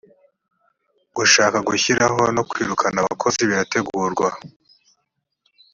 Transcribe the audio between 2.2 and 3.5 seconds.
no kwirukana abakozi